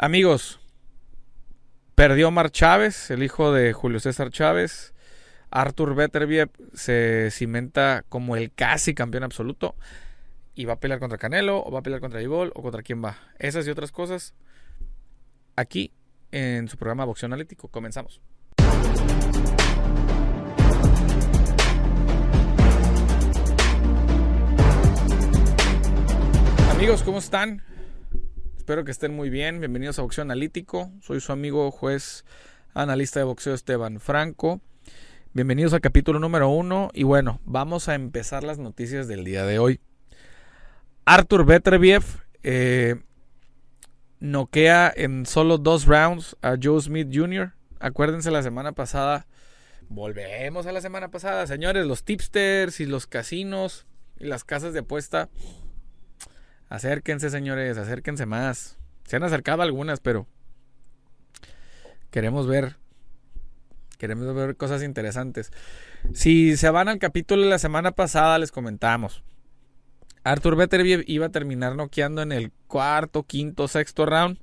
[0.00, 0.60] Amigos,
[1.96, 4.94] perdió Mar Chávez, el hijo de Julio César Chávez.
[5.50, 9.74] Arthur Beterbiev se cimenta como el casi campeón absoluto.
[10.54, 13.04] Y va a pelear contra Canelo, o va a pelear contra Ibol, o contra quién
[13.04, 13.18] va.
[13.40, 14.34] Esas y otras cosas.
[15.56, 15.90] Aquí
[16.30, 17.66] en su programa Boxeo Analítico.
[17.66, 18.22] Comenzamos.
[26.70, 27.67] Amigos, ¿cómo están?
[28.68, 29.60] Espero que estén muy bien.
[29.60, 30.92] Bienvenidos a Boxeo Analítico.
[31.00, 32.26] Soy su amigo juez
[32.74, 34.60] analista de boxeo Esteban Franco.
[35.32, 36.90] Bienvenidos al capítulo número uno.
[36.92, 39.80] Y bueno, vamos a empezar las noticias del día de hoy.
[41.06, 42.04] Arthur Beterbiev
[42.42, 42.96] eh,
[44.20, 47.54] noquea en solo dos rounds a Joe Smith Jr.
[47.80, 49.26] Acuérdense la semana pasada.
[49.88, 51.86] Volvemos a la semana pasada, señores.
[51.86, 53.86] Los tipsters y los casinos
[54.20, 55.30] y las casas de apuesta
[56.68, 58.78] Acérquense, señores, acérquense más.
[59.04, 60.26] Se han acercado algunas, pero
[62.10, 62.76] queremos ver
[63.98, 65.50] queremos ver cosas interesantes.
[66.14, 69.22] Si se van al capítulo de la semana pasada, les comentamos.
[70.24, 74.38] Arthur Beterbiev iba a terminar noqueando en el cuarto, quinto, sexto round.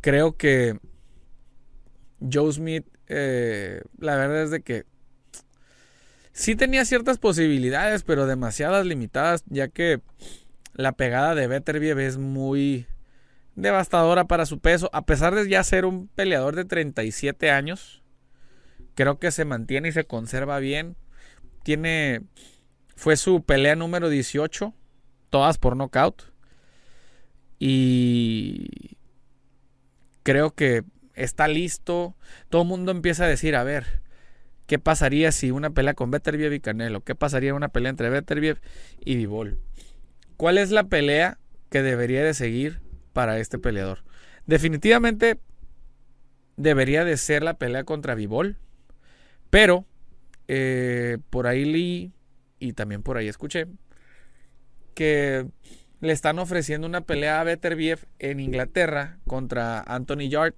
[0.00, 0.78] Creo que
[2.20, 4.84] Joe Smith, eh, la verdad es de que
[6.32, 10.00] sí tenía ciertas posibilidades, pero demasiadas limitadas, ya que
[10.76, 12.86] la pegada de Beterbiev es muy
[13.54, 14.90] devastadora para su peso.
[14.92, 18.02] A pesar de ya ser un peleador de 37 años,
[18.94, 20.96] creo que se mantiene y se conserva bien.
[21.62, 22.22] Tiene.
[22.94, 24.74] Fue su pelea número 18,
[25.30, 26.22] todas por knockout.
[27.58, 28.96] Y
[30.22, 32.16] creo que está listo.
[32.50, 34.02] Todo el mundo empieza a decir, a ver,
[34.66, 37.02] ¿qué pasaría si una pelea con Beterbiev y Canelo?
[37.02, 38.60] ¿Qué pasaría una pelea entre Beterbiev
[39.00, 39.58] y Vivol?
[40.36, 41.38] ¿Cuál es la pelea
[41.70, 42.80] que debería de seguir
[43.12, 44.04] para este peleador?
[44.46, 45.38] Definitivamente
[46.56, 48.56] debería de ser la pelea contra Vivol,
[49.50, 49.86] pero
[50.48, 52.12] eh, por ahí leí
[52.58, 53.66] y también por ahí escuché
[54.94, 55.46] que
[56.00, 60.54] le están ofreciendo una pelea a Beterbiev en Inglaterra contra Anthony Yard,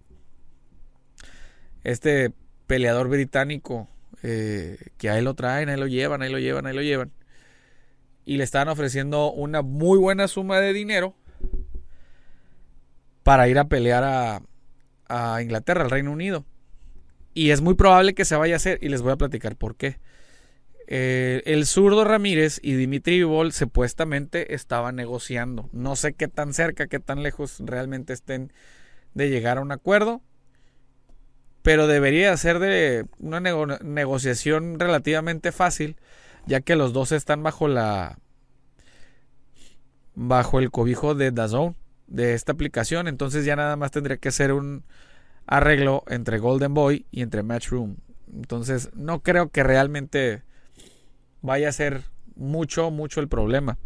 [1.85, 2.33] este
[2.67, 3.89] peleador británico
[4.23, 7.13] eh, que ahí lo traen, ahí lo llevan, ahí lo llevan, ahí lo llevan
[8.29, 11.17] y le estaban ofreciendo una muy buena suma de dinero
[13.23, 14.05] para ir a pelear
[15.09, 16.45] a, Inglaterra, al Reino Unido.
[17.33, 19.77] Y es muy probable que se vaya a hacer y les voy a platicar por
[19.77, 19.99] qué.
[20.89, 25.71] Eh, el zurdo Ramírez y Dimitri Vivol supuestamente estaban negociando.
[25.73, 28.53] No sé qué tan cerca, qué tan lejos realmente estén
[29.15, 30.21] de llegar a un acuerdo.
[31.63, 35.97] Pero debería ser de una negociación relativamente fácil
[36.49, 38.19] ya que los dos están bajo la
[40.15, 41.77] bajo el cobijo de Dazone
[42.09, 44.83] de esta aplicación, entonces ya nada más tendría que ser un
[45.47, 47.97] arreglo entre Golden Boy y entre Matchroom.
[48.35, 50.43] Entonces, no creo que realmente
[51.41, 52.03] vaya a ser
[52.35, 53.79] mucho, mucho el problema.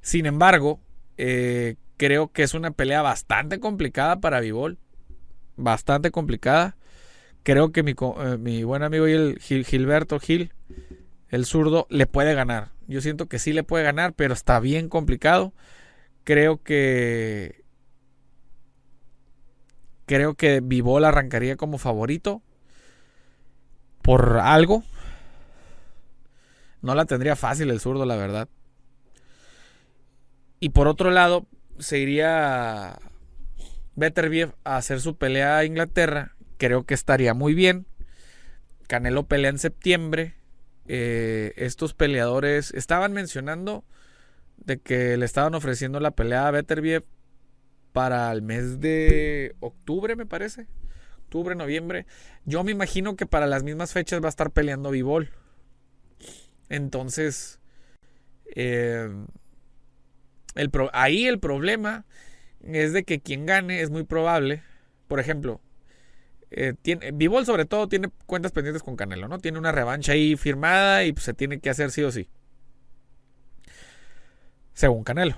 [0.00, 0.80] Sin embargo,
[1.16, 4.78] eh, creo que es una pelea bastante complicada para Vivol.
[5.56, 6.76] Bastante complicada.
[7.42, 9.06] Creo que mi, eh, mi buen amigo
[9.38, 10.52] Gilberto Gil
[11.34, 12.70] el zurdo le puede ganar.
[12.86, 15.52] Yo siento que sí le puede ganar, pero está bien complicado.
[16.22, 17.64] Creo que.
[20.06, 22.40] Creo que Vivol arrancaría como favorito.
[24.00, 24.84] Por algo.
[26.82, 28.48] No la tendría fácil el zurdo, la verdad.
[30.60, 31.46] Y por otro lado,
[31.78, 32.98] se iría
[33.96, 36.36] Beterbiev a hacer su pelea a Inglaterra.
[36.58, 37.86] Creo que estaría muy bien.
[38.86, 40.36] Canelo pelea en septiembre
[40.86, 43.84] eh, estos peleadores estaban mencionando
[44.56, 47.04] de que le estaban ofreciendo la pelea a Beterbiev
[47.92, 50.66] para el mes de octubre, me parece.
[51.24, 52.06] Octubre, noviembre.
[52.44, 55.30] Yo me imagino que para las mismas fechas va a estar peleando Vivol.
[56.68, 57.60] Entonces,
[58.54, 59.08] eh,
[60.92, 62.04] ahí el problema
[62.62, 64.62] es de que quien gane es muy probable.
[65.08, 65.60] Por ejemplo,
[66.56, 67.12] eh, tiene,
[67.44, 69.38] sobre todo tiene cuentas pendientes con Canelo, ¿no?
[69.38, 72.28] Tiene una revancha ahí firmada y pues, se tiene que hacer sí o sí.
[74.72, 75.36] Según Canelo.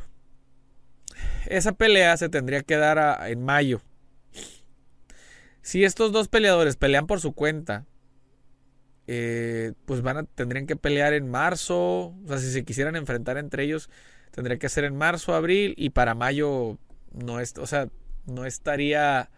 [1.47, 3.81] Esa pelea se tendría que dar en mayo.
[5.63, 7.87] Si estos dos peleadores pelean por su cuenta,
[9.07, 12.09] eh, pues van a, tendrían que pelear en marzo.
[12.09, 13.89] O sea, si se quisieran enfrentar entre ellos,
[14.33, 16.79] tendría que ser en marzo, abril y para mayo
[17.13, 17.89] no o sea,
[18.27, 19.31] no estaría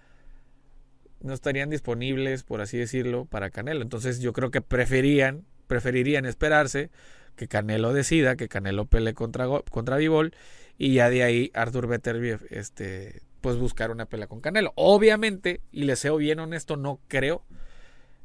[1.21, 3.83] no estarían disponibles, por así decirlo, para Canelo.
[3.83, 6.91] Entonces yo creo que preferían, preferirían esperarse
[7.37, 10.35] que Canelo decida, que Canelo pelee contra, contra Vivol
[10.77, 14.73] Y ya de ahí Arthur Beterbiev, este, pues buscar una pelea con Canelo.
[14.77, 17.43] Obviamente, y le sea bien honesto, no creo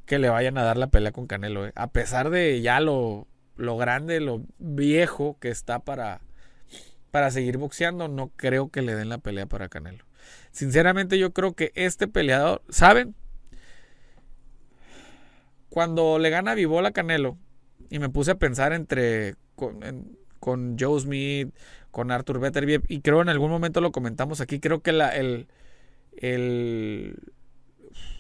[0.06, 1.68] que le vayan a dar la pelea con Canelo.
[1.68, 1.72] ¿eh?
[1.76, 6.22] A pesar de ya lo, lo grande, lo viejo que está para,
[7.12, 10.04] para seguir boxeando, no creo que le den la pelea para Canelo.
[10.52, 13.16] Sinceramente yo creo que este peleador, ¿saben?
[15.70, 17.38] Cuando le gana Vivola Canelo,
[17.90, 21.54] y me puse a pensar entre con, Joe Smith,
[21.92, 25.48] con Arthur Beterbiev, y creo en algún momento lo comentamos aquí, creo que la, el,
[26.18, 27.16] el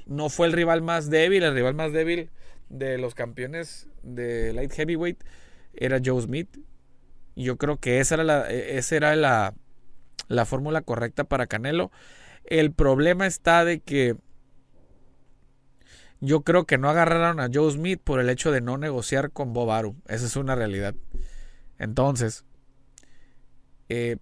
[0.06, 2.30] no fue el rival más débil, el rival más débil
[2.70, 5.24] de los campeones de light heavyweight
[5.74, 6.58] era Joe Smith.
[7.36, 9.54] Y yo creo que esa era la, e, esa era la,
[10.28, 11.92] la fórmula correcta para Canelo.
[12.46, 14.16] El problema está de que
[16.20, 19.54] yo creo que no agarraron a Joe Smith por el hecho de no negociar con
[19.54, 20.00] Bob Arum.
[20.08, 20.96] Esa es una realidad.
[21.78, 22.46] Entonces,
[23.90, 24.18] eh,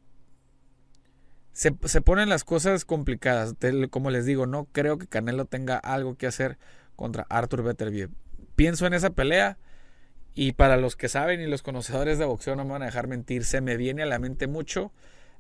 [1.54, 1.72] se,
[2.02, 3.56] ponen las cosas complicadas.
[3.90, 6.58] como les digo, no creo que Canelo tenga algo que hacer
[6.96, 8.10] contra Arthur Beterbiev.
[8.56, 9.58] Pienso en esa pelea
[10.34, 13.08] y para los que saben y los conocedores de boxeo no me van a dejar
[13.08, 14.92] mentir, se me viene a la mente mucho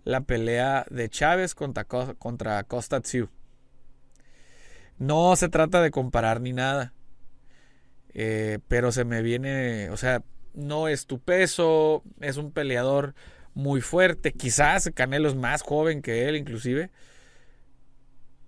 [0.03, 3.29] la pelea de Chávez contra, contra Costa Tzu.
[4.97, 6.93] No se trata de comparar ni nada.
[8.13, 13.15] Eh, pero se me viene, o sea, no es tu peso, es un peleador
[13.53, 14.33] muy fuerte.
[14.33, 16.89] Quizás Canelo es más joven que él, inclusive.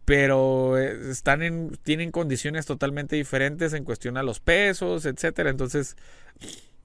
[0.06, 5.50] Pero eh, están en, tienen condiciones totalmente diferentes en cuestión a los pesos, etcétera.
[5.50, 5.96] Entonces,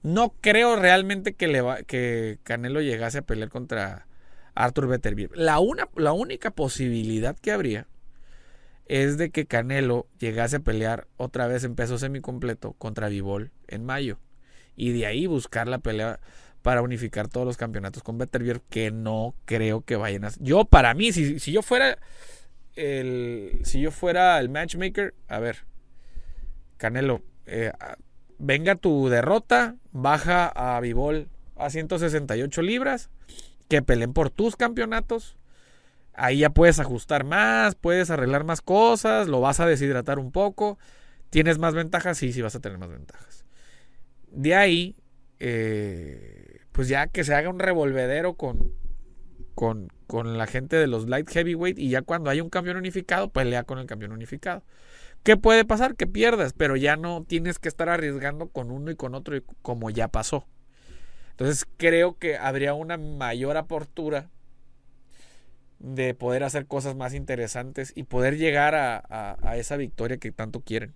[0.03, 4.07] no creo realmente que, le va, que Canelo llegase a pelear contra
[4.59, 5.31] Arthur Beterbiev.
[5.35, 5.57] La,
[5.95, 7.87] la única posibilidad que habría
[8.87, 13.85] es de que Canelo llegase a pelear otra vez en peso semicompleto contra Vivol en
[13.85, 14.19] mayo.
[14.75, 16.19] Y de ahí buscar la pelea
[16.61, 20.31] para unificar todos los campeonatos con Beterbiev, que no creo que vayan a...
[20.39, 21.97] Yo, para mí, si, si yo fuera
[22.75, 23.61] el...
[23.63, 25.59] Si yo fuera el matchmaker, a ver,
[26.75, 27.71] Canelo, eh,
[28.37, 33.09] venga tu derrota, baja a Vivol a 168 libras,
[33.69, 35.37] que peleen por tus campeonatos.
[36.13, 40.77] Ahí ya puedes ajustar más, puedes arreglar más cosas, lo vas a deshidratar un poco.
[41.29, 42.17] ¿Tienes más ventajas?
[42.17, 43.45] Sí, sí vas a tener más ventajas.
[44.31, 44.97] De ahí,
[45.39, 48.73] eh, pues ya que se haga un revolvedero con,
[49.55, 49.87] con,
[50.37, 53.77] la gente de los light heavyweight y ya cuando haya un campeón unificado, pelea con
[53.79, 54.63] el campeón unificado.
[55.23, 55.95] ¿Qué puede pasar?
[55.95, 59.89] Que pierdas, pero ya no tienes que estar arriesgando con uno y con otro como
[59.89, 60.47] ya pasó.
[61.39, 64.29] Entonces creo que habría una mayor apertura
[65.79, 70.61] de poder hacer cosas más interesantes y poder llegar a, a esa victoria que tanto
[70.61, 70.93] quieren.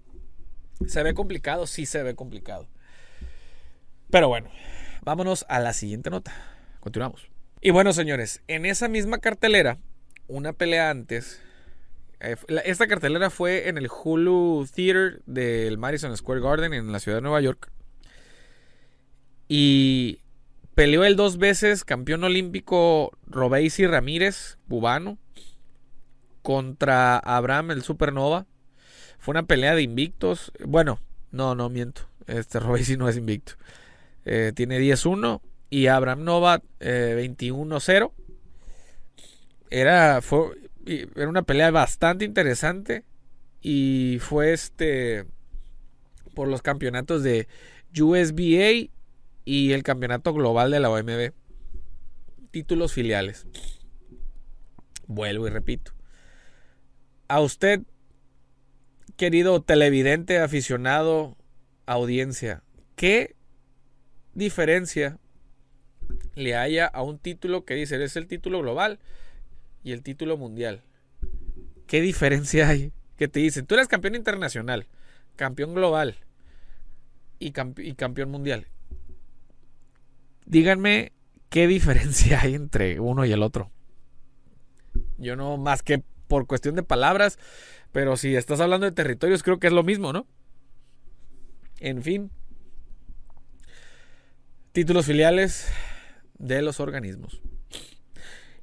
[0.88, 1.66] ¿Se ve complicado?
[1.66, 2.68] Sí se ve complicado.
[4.10, 4.50] Pero bueno,
[5.06, 6.34] Vámonos a la siguiente nota.
[6.80, 7.28] Continuamos.
[7.60, 9.78] Y bueno, señores, en esa misma cartelera,
[10.28, 11.42] una pelea antes.
[12.22, 17.18] Eh, esta cartelera fue en el Hulu Theater del Madison Square Garden en la ciudad
[17.18, 17.70] de Nueva York.
[19.50, 20.22] Y
[20.76, 25.18] peleó el dos veces campeón olímpico Robeisi Ramírez, cubano,
[26.42, 28.46] contra Abraham el Supernova.
[29.20, 30.52] Fue una pelea de invictos.
[30.66, 31.00] Bueno,
[31.32, 32.10] no, no miento.
[32.28, 33.54] Este Robeisi no es invicto.
[34.26, 38.12] Eh, tiene 10-1 y Abraham Nova 21-0.
[38.12, 38.24] Eh,
[39.70, 40.52] era, fue,
[40.86, 43.04] era una pelea bastante interesante
[43.62, 45.26] y fue este
[46.36, 47.48] por los campeonatos de
[47.98, 48.92] USBA
[49.46, 51.32] y el campeonato global de la OMB.
[52.52, 53.48] Títulos filiales.
[55.08, 55.94] Vuelvo y repito.
[57.28, 57.82] A usted,
[59.18, 61.38] querido televidente, aficionado,
[61.86, 62.64] audiencia,
[62.96, 63.36] ¿qué
[64.34, 65.20] diferencia
[66.36, 69.00] le haya a un título que dice es el título global
[69.84, 70.82] y el título mundial.
[71.88, 72.92] ¿Qué diferencia hay?
[73.18, 74.88] Que te dicen, tú eres campeón internacional,
[75.36, 76.16] campeón global
[77.40, 78.68] y, campeón mundial.
[80.46, 81.12] Díganme
[81.50, 83.72] qué diferencia hay entre uno y el otro.
[85.18, 87.38] Yo no más que por cuestión de palabras,
[87.92, 90.26] pero si estás hablando de territorios creo que es lo mismo, ¿no?
[91.80, 92.32] En fin,
[94.72, 95.72] títulos filiales
[96.38, 97.42] de los organismos.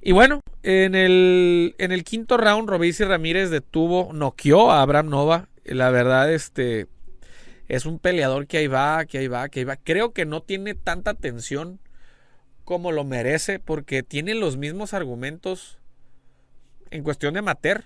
[0.03, 5.49] Y bueno, en el, en el quinto round, Robisi Ramírez detuvo, noqueó a Abraham Nova.
[5.65, 6.89] La verdad, este
[7.71, 9.77] es un peleador que ahí va, que ahí va, que ahí va.
[9.77, 11.79] Creo que no tiene tanta tensión
[12.65, 15.79] como lo merece, porque tiene los mismos argumentos
[16.91, 17.85] en cuestión de mater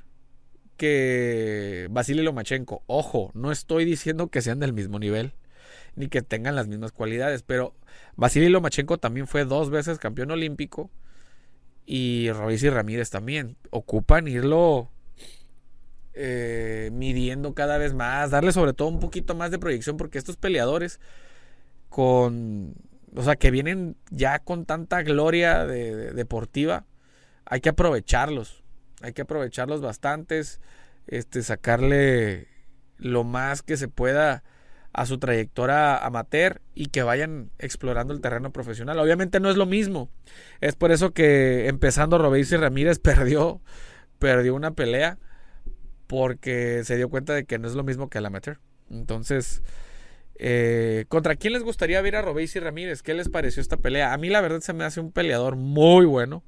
[0.78, 2.82] que Vasily Lomachenko.
[2.86, 5.34] Ojo, no estoy diciendo que sean del mismo nivel
[5.96, 7.42] ni que tengan las mismas cualidades.
[7.42, 7.74] Pero
[8.16, 10.90] Vasily Lomachenko también fue dos veces campeón olímpico
[11.84, 13.58] y Royce y Ramírez también.
[13.68, 14.90] Ocupan irlo
[16.14, 20.36] eh, midiendo cada vez más, darle sobre todo un poquito más de proyección, porque estos
[20.36, 21.00] peleadores
[21.88, 22.74] con,
[23.14, 26.84] o sea, que vienen ya con tanta gloria deportiva,
[27.44, 28.64] hay que aprovecharlos,
[29.02, 30.60] hay que aprovecharlos bastantes,
[31.06, 32.48] este, sacarle
[32.98, 34.42] lo más que se pueda
[34.92, 38.98] a su trayectoria amateur y que vayan explorando el terreno profesional.
[39.00, 40.08] Obviamente no es lo mismo.
[40.60, 43.60] Es por eso que empezando Robéis y Ramírez perdió,
[44.18, 45.18] perdió una pelea
[46.06, 48.58] porque se dio cuenta de que no es lo mismo que el amateur.
[48.90, 49.62] Entonces,
[50.36, 53.02] eh, ¿contra quién les gustaría ver a Robéis y Ramírez?
[53.02, 54.12] ¿Qué les pareció esta pelea?
[54.12, 56.42] A mí la verdad se me hace un peleador muy bueno.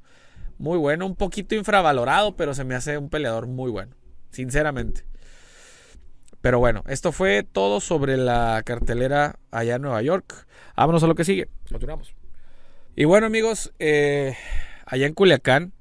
[0.58, 3.94] Muy bueno, un poquito infravalorado, pero se me hace un peleador muy bueno.
[4.30, 5.04] Sinceramente.
[6.40, 10.46] Pero bueno, esto fue todo sobre la cartelera allá en Nueva York.
[10.76, 11.48] Vámonos a lo que sigue.
[11.70, 12.14] Continuamos.
[12.94, 14.36] Y bueno amigos, eh,
[14.86, 15.72] allá en Culiacán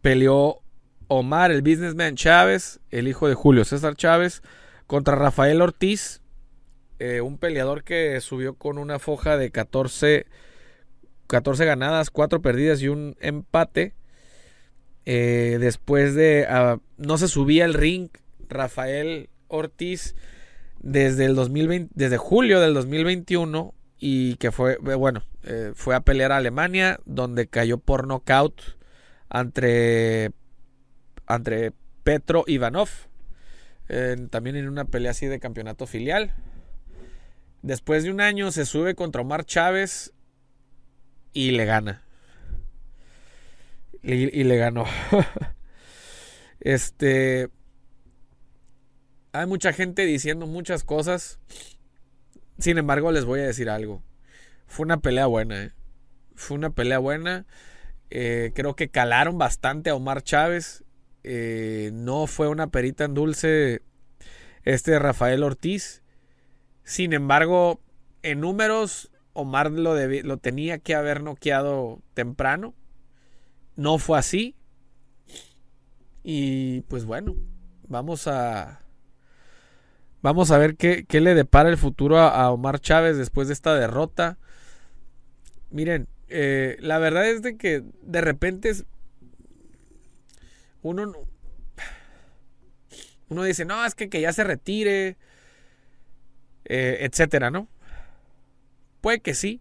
[0.00, 0.62] peleó
[1.08, 4.42] Omar, el businessman Chávez, el hijo de Julio César Chávez,
[4.86, 6.22] contra Rafael Ortiz,
[6.98, 10.26] eh, un peleador que subió con una foja de 14,
[11.26, 13.94] 14 ganadas, 4 perdidas y un empate.
[15.04, 16.46] Eh, después de...
[16.48, 18.08] Ah, no se subía el ring
[18.48, 20.16] Rafael Ortiz
[20.80, 26.32] desde el 2020, desde julio del 2021 y que fue, bueno, eh, fue a pelear
[26.32, 28.60] a Alemania donde cayó por nocaut
[29.30, 30.32] entre
[31.28, 31.72] entre
[32.04, 32.88] Petro Ivanov.
[34.30, 36.34] también en una pelea así de campeonato filial.
[37.62, 40.12] Después de un año se sube contra Omar Chávez
[41.32, 42.02] y le gana.
[44.02, 44.84] Y, le ganó.
[46.60, 47.50] este.
[49.32, 51.40] Hay mucha gente diciendo muchas cosas.
[52.58, 54.02] Sin embargo, les voy a decir algo.
[54.66, 55.72] Fue una pelea buena, ¿eh?
[56.36, 57.46] Fue una pelea buena.
[58.10, 60.84] Eh, creo que calaron bastante a Omar Chávez.
[61.28, 63.82] Eh, no fue una perita en dulce
[64.62, 66.04] este Rafael Ortiz.
[66.84, 67.80] Sin embargo,
[68.22, 72.74] en números, Omar lo, lo tenía que haber noqueado temprano.
[73.74, 74.54] No fue así.
[76.22, 77.34] Y pues bueno,
[77.88, 78.82] vamos a.
[80.22, 84.38] Vamos a ver qué, le depara el futuro a, Omar Chávez después de esta derrota.
[85.70, 88.72] Miren, eh, la verdad es de que de repente
[90.86, 91.12] uno,
[93.28, 95.16] uno dice, no, es que, que ya se retire,
[96.64, 97.68] eh, etcétera, ¿no?
[99.00, 99.60] Puede que sí.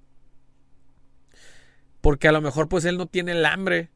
[2.01, 3.89] Porque a lo mejor pues él no tiene el hambre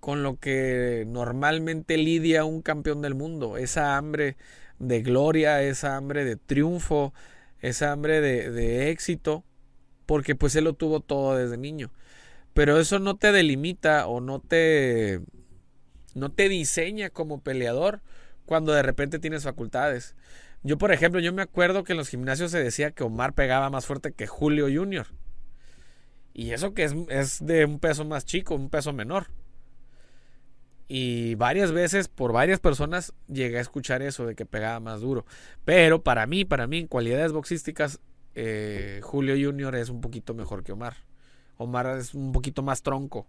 [0.00, 3.56] con lo que normalmente lidia un campeón del mundo.
[3.56, 4.36] Esa hambre
[4.78, 7.14] de gloria, esa hambre de triunfo,
[7.60, 9.44] esa hambre de, de éxito.
[10.04, 11.90] Porque pues él lo tuvo todo desde niño.
[12.52, 15.20] Pero eso no te delimita o no te
[16.16, 18.00] no te diseña como peleador
[18.46, 20.16] cuando de repente tienes facultades.
[20.62, 23.70] Yo, por ejemplo, yo me acuerdo que en los gimnasios se decía que Omar pegaba
[23.70, 25.06] más fuerte que Julio Jr.
[26.32, 29.28] Y eso que es, de un peso más chico, un peso menor.
[30.88, 35.26] Y varias veces, por varias personas, llegué a escuchar eso de que pegaba más duro.
[35.64, 38.00] Pero para mí, para mí, en cualidades boxísticas,
[38.34, 39.76] eh, Julio Jr.
[39.76, 40.96] es un poquito mejor que Omar.
[41.58, 43.26] Omar es un poquito más tronco.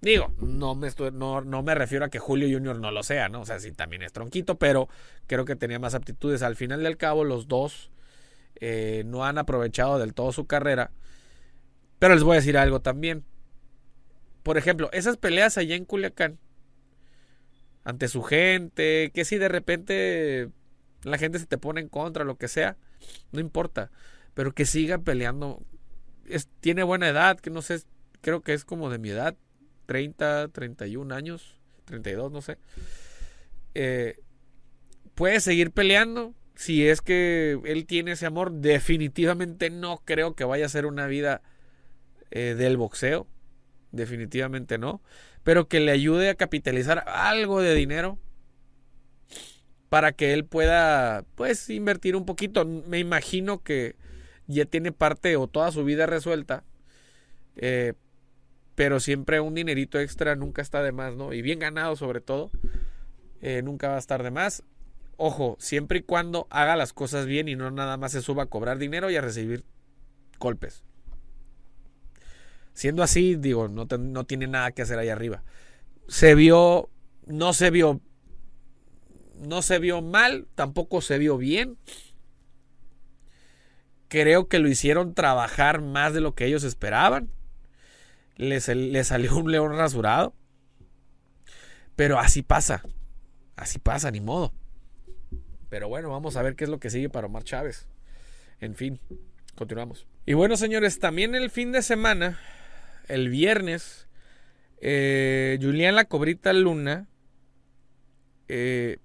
[0.00, 3.28] Digo, no me, estoy, no, no, me refiero a que Julio Junior no lo sea,
[3.28, 3.42] ¿no?
[3.42, 4.88] O sea, sí también es tronquito, pero
[5.26, 6.42] creo que tenía más aptitudes.
[6.42, 7.90] Al final del cabo, los dos
[8.60, 10.90] eh, no han aprovechado del todo su carrera.
[11.98, 13.24] Pero les voy a decir algo también.
[14.42, 16.38] Por ejemplo, esas peleas allá en Culiacán,
[17.84, 20.48] ante su gente, que si de repente
[21.02, 22.78] la gente se te pone en contra, lo que sea,
[23.32, 23.90] no importa.
[24.32, 25.62] Pero que siga peleando.
[26.26, 27.82] Es, tiene buena edad, que no sé,
[28.22, 29.36] creo que es como de mi edad,
[29.90, 31.56] 30, 31 años,
[31.86, 32.58] 32, no sé.
[33.74, 34.20] Eh,
[35.16, 36.32] puede seguir peleando.
[36.54, 41.08] Si es que él tiene ese amor, definitivamente no creo que vaya a ser una
[41.08, 41.42] vida
[42.30, 43.26] eh, del boxeo.
[43.90, 45.02] Definitivamente no.
[45.42, 48.16] Pero que le ayude a capitalizar algo de dinero
[49.88, 52.64] para que él pueda, pues, invertir un poquito.
[52.64, 53.96] Me imagino que
[54.46, 56.62] ya tiene parte o toda su vida resuelta.
[57.56, 57.94] Eh,
[58.74, 61.32] pero siempre un dinerito extra nunca está de más, ¿no?
[61.32, 62.50] Y bien ganado sobre todo,
[63.40, 64.62] eh, nunca va a estar de más.
[65.16, 68.46] Ojo, siempre y cuando haga las cosas bien y no nada más se suba a
[68.46, 69.64] cobrar dinero y a recibir
[70.38, 70.82] golpes.
[72.72, 75.42] Siendo así, digo, no, no tiene nada que hacer ahí arriba.
[76.08, 76.88] Se vio,
[77.26, 78.00] no se vio,
[79.36, 81.76] no se vio mal, tampoco se vio bien.
[84.08, 87.30] Creo que lo hicieron trabajar más de lo que ellos esperaban
[88.36, 90.34] le, salió un león rasurado.
[91.96, 92.82] Pero así pasa.
[93.56, 94.52] Así pasa, ni modo.
[95.68, 97.86] Pero bueno, vamos a ver qué es lo que sigue para Omar Chávez.
[98.60, 99.00] En fin,
[99.54, 100.06] continuamos.
[100.26, 102.38] Y bueno, señores, también el fin de semana,
[103.08, 104.08] el viernes,
[104.80, 107.06] eh, Julián La Cobrita Luna
[108.48, 108.98] eh,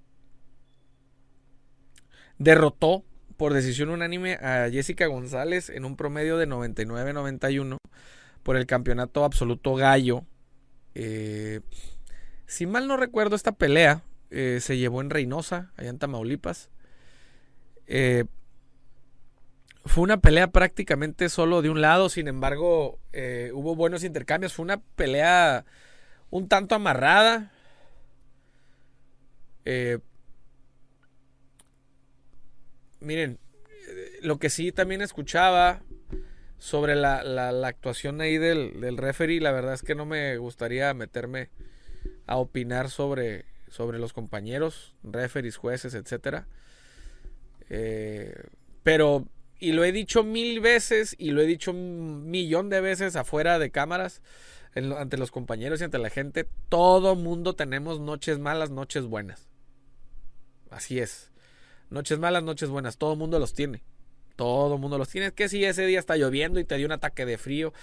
[2.37, 3.03] derrotó
[3.37, 7.77] por decisión unánime a Jessica González en un promedio de 99-91
[8.45, 10.23] por el campeonato absoluto gallo.
[10.93, 11.61] Eh,
[12.45, 16.69] si mal no recuerdo, esta pelea eh, se llevó en Reynosa, allá en Tamaulipas.
[17.87, 18.25] Eh,
[19.83, 22.99] fue una pelea prácticamente solo de un lado, sin embargo,
[23.53, 24.53] hubo buenos intercambios.
[24.53, 25.65] Fue una pelea
[26.29, 27.51] un tanto amarrada.
[32.99, 33.39] miren,
[34.21, 35.81] lo que sí también escuchaba
[36.57, 37.19] sobre la,
[37.67, 41.49] actuación ahí del, del, referee, la verdad es que no me gustaría meterme
[42.27, 46.47] a opinar sobre, sobre los compañeros, referees, jueces, etcétera.
[47.69, 48.33] Eh,
[48.83, 49.27] pero,
[49.59, 53.59] y lo he dicho mil veces y lo he dicho un millón de veces afuera
[53.59, 54.21] de cámaras,
[54.75, 59.47] ante los compañeros y ante la gente, todo mundo tenemos noches malas, noches buenas.
[60.69, 61.31] Así es.
[61.89, 63.83] Noches malas, noches buenas, todo mundo los tiene.
[64.35, 65.31] Todo mundo los tiene.
[65.31, 67.73] Que si ese día está lloviendo y te dio un ataque de frío,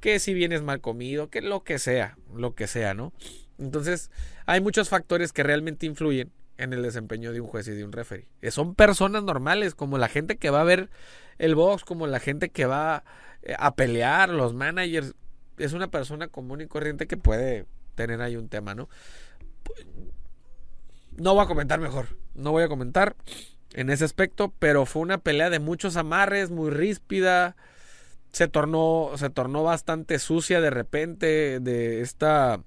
[0.00, 3.12] que si vienes mal comido, que lo que sea, lo que sea, ¿no?
[3.58, 4.10] Entonces,
[4.46, 7.92] hay muchos factores que realmente influyen en el desempeño de un juez y de un
[7.92, 8.28] referee.
[8.40, 10.90] Eh, son personas normales, como la gente que va a ver
[11.38, 13.04] el box, como la gente que va
[13.42, 15.14] eh, a pelear, los managers.
[15.58, 18.88] Es una persona común y corriente que puede tener ahí un tema, ¿no?
[21.12, 22.08] No voy a comentar mejor.
[22.34, 23.16] No voy a comentar
[23.74, 27.56] en ese aspecto, pero fue una pelea de muchos amarres, muy ríspida.
[28.32, 32.62] Se tornó, se tornó bastante sucia de repente de esta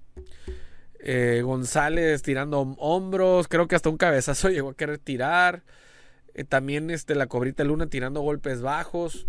[1.00, 5.64] eh, González tirando hombros, creo que hasta un cabezazo llegó a querer tirar.
[6.34, 9.26] Eh, también este, la cobrita Luna tirando golpes bajos.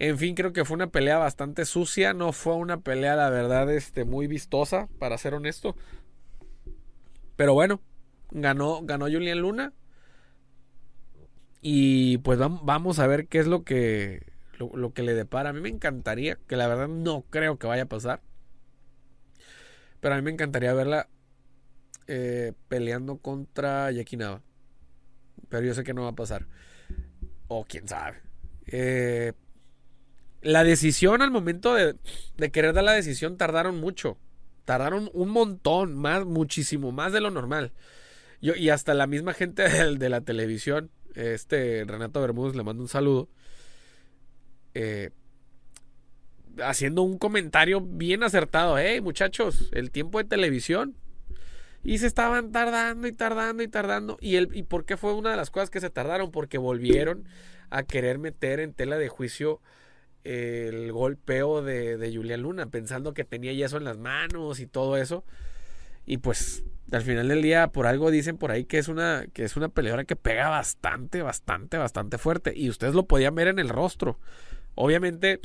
[0.00, 2.14] En fin, creo que fue una pelea bastante sucia.
[2.14, 5.76] No fue una pelea, la verdad, este, muy vistosa, para ser honesto.
[7.36, 7.80] Pero bueno,
[8.32, 9.72] ganó, ganó Julián Luna.
[11.64, 14.26] Y pues vamos a ver qué es lo que,
[14.58, 15.50] lo, que le depara.
[15.50, 18.20] A mí me encantaría, que la verdad no creo que vaya a pasar.
[20.00, 21.08] Pero a mí me encantaría verla
[22.08, 24.42] eh, peleando contra Yakinaba.
[25.48, 26.48] Pero yo sé que no va a pasar.
[27.46, 28.16] O quién sabe.
[28.66, 29.32] Eh,
[30.40, 31.94] la decisión al momento de,
[32.36, 34.18] de, querer dar la decisión tardaron mucho.
[34.64, 37.72] Tardaron un montón, más, muchísimo más de lo normal.
[38.40, 39.62] Yo, y hasta la misma gente
[39.96, 43.28] de la televisión este Renato Bermúdez le mando un saludo.
[44.74, 45.10] Eh,
[46.62, 48.78] haciendo un comentario bien acertado.
[48.78, 50.94] Hey, muchachos, el tiempo de televisión.
[51.84, 54.16] Y se estaban tardando y tardando y tardando.
[54.20, 56.30] ¿Y, el, ¿Y por qué fue una de las cosas que se tardaron?
[56.30, 57.24] Porque volvieron
[57.70, 59.60] a querer meter en tela de juicio
[60.22, 64.96] el golpeo de, de Julián Luna, pensando que tenía yeso en las manos y todo
[64.96, 65.24] eso.
[66.06, 66.62] Y pues
[66.96, 69.68] al final del día, por algo dicen por ahí que es una, que es una
[69.68, 72.52] peleadora que pega bastante, bastante, bastante fuerte.
[72.54, 74.18] Y ustedes lo podían ver en el rostro.
[74.74, 75.40] Obviamente,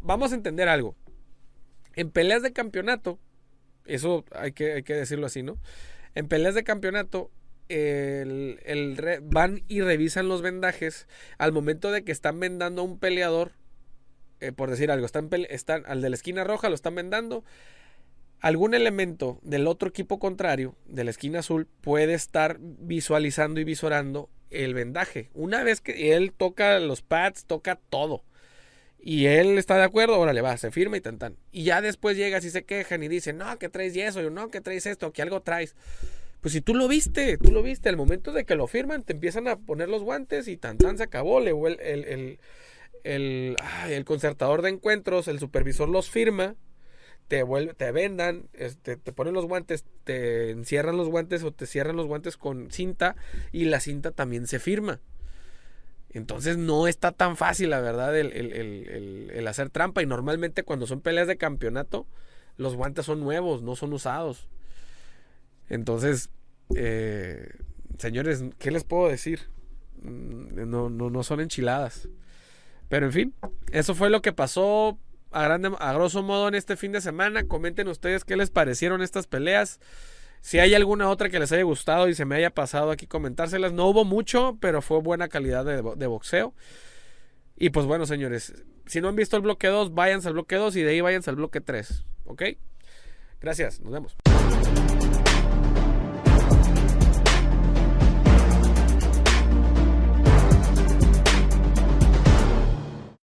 [0.00, 0.96] vamos a entender algo.
[1.94, 3.18] En peleas de campeonato,
[3.84, 5.58] eso hay que, hay que decirlo así, ¿no?
[6.14, 7.30] En peleas de campeonato,
[7.68, 11.06] el, van y revisan los vendajes
[11.38, 13.52] al momento de que están vendando a un peleador,
[14.40, 15.30] eh, por decir algo, están
[15.86, 17.44] al de la esquina roja, lo están vendando
[18.42, 24.28] algún elemento del otro equipo contrario, de la esquina azul, puede estar visualizando y visorando
[24.50, 25.30] el vendaje.
[25.32, 28.24] Una vez que él toca los pads, toca todo.
[29.00, 31.36] Y él está de acuerdo, órale, va, se firma y tan tan.
[31.52, 34.50] Y ya después llegas y se quejan y dicen, no, que traes eso, yo no,
[34.50, 35.76] que traes esto, que algo traes.
[36.40, 39.12] Pues si tú lo viste, tú lo viste, al momento de que lo firman, te
[39.12, 41.38] empiezan a poner los guantes y tan tan se acabó.
[41.38, 42.38] Le, el, el,
[43.04, 43.56] el,
[43.88, 46.56] el concertador de encuentros, el supervisor los firma
[47.32, 52.06] te, vendan, este, te ponen los guantes, te encierran los guantes o te cierran los
[52.06, 53.16] guantes con cinta
[53.52, 55.00] y la cinta también se firma.
[56.10, 60.02] Entonces no está tan fácil, la verdad, el, hacer trampa.
[60.02, 62.06] Y normalmente cuando son peleas de campeonato,
[62.58, 64.46] los guantes son nuevos, no son usados.
[65.70, 66.28] Entonces,
[66.76, 67.48] eh,
[67.96, 69.48] señores, ¿qué les puedo decir?
[70.02, 72.10] Mm, no, no, no son enchiladas.
[72.90, 73.34] Pero en fin,
[73.72, 74.98] eso fue lo que pasó
[75.32, 77.44] a, grande, a grosso modo en este fin de semana.
[77.44, 79.80] Comenten ustedes qué les parecieron estas peleas.
[80.40, 83.72] Si hay alguna otra que les haya gustado y se me haya pasado aquí comentárselas.
[83.72, 86.54] No hubo mucho, pero fue buena calidad de, de boxeo.
[87.56, 88.54] Y pues bueno, señores,
[88.86, 91.30] si no han visto el bloque 2, váyanse al bloque 2 y de ahí váyanse
[91.30, 92.04] al bloque 3.
[92.24, 92.42] ¿Ok?
[93.40, 94.16] Gracias, nos vemos.